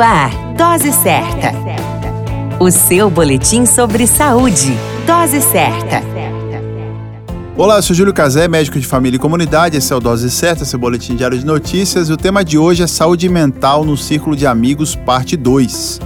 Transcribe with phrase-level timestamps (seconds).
[0.00, 1.52] Ar, Dose Certa.
[2.58, 4.74] O seu boletim sobre saúde.
[5.06, 6.02] Dose Certa.
[7.54, 9.76] Olá, eu sou Júlio Cazé, médico de família e comunidade.
[9.76, 12.08] Esse é o Dose Certa, seu boletim diário de notícias.
[12.08, 16.00] E o tema de hoje é saúde mental no círculo de amigos, parte 2.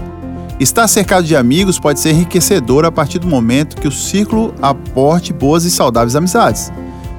[0.58, 5.32] Estar cercado de amigos pode ser enriquecedor a partir do momento que o círculo aporte
[5.32, 6.72] boas e saudáveis amizades.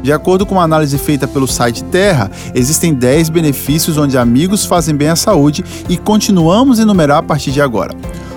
[0.05, 4.95] De acordo com uma análise feita pelo site Terra, existem 10 benefícios onde amigos fazem
[4.95, 7.91] bem à saúde e continuamos a enumerar a partir de agora.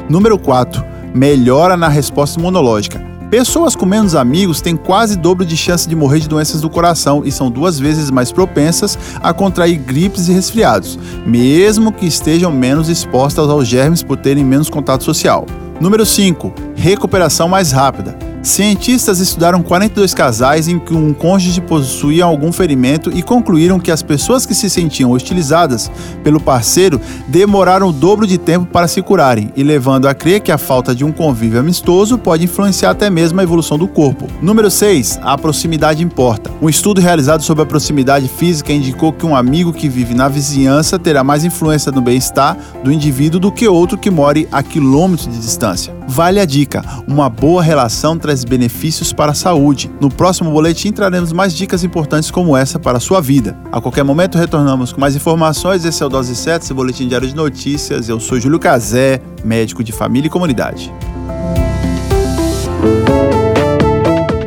[0.09, 0.83] Número 4.
[1.15, 2.99] Melhora na resposta imunológica.
[3.31, 7.21] Pessoas com menos amigos têm quase dobro de chance de morrer de doenças do coração
[7.23, 12.89] e são duas vezes mais propensas a contrair gripes e resfriados, mesmo que estejam menos
[12.89, 15.45] expostas aos germes por terem menos contato social.
[15.79, 16.51] Número 5.
[16.75, 18.28] Recuperação mais rápida.
[18.49, 24.03] Cientistas estudaram 42 casais em que um cônjuge possuía algum ferimento e concluíram que as
[24.03, 25.91] pessoas que se sentiam hostilizadas
[26.25, 26.99] pelo parceiro
[27.29, 30.95] demoraram o dobro de tempo para se curarem, e levando a crer que a falta
[30.95, 34.27] de um convívio amistoso pode influenciar até mesmo a evolução do corpo.
[34.41, 35.21] Número 6.
[35.23, 36.51] A proximidade importa.
[36.61, 40.99] Um estudo realizado sobre a proximidade física indicou que um amigo que vive na vizinhança
[40.99, 45.39] terá mais influência no bem-estar do indivíduo do que outro que more a quilômetros de
[45.39, 45.99] distância.
[46.09, 49.91] Vale a dica: uma boa relação traz benefícios para a saúde.
[50.01, 53.57] No próximo boletim traremos mais dicas importantes como essa para a sua vida.
[53.73, 55.85] A qualquer momento retornamos com mais informações.
[55.85, 58.09] Esse é o Dose 7, esse boletim diário de notícias.
[58.09, 60.93] Eu sou Júlio Cazé, médico de família e comunidade.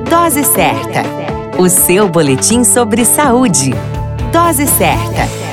[0.10, 1.04] Dose certa.
[1.60, 3.72] O seu boletim sobre saúde.
[4.32, 5.51] Dose certa.